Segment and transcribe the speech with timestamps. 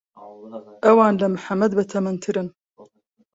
[0.85, 2.47] ئەوان لە محەممەد بەتەمەنترن.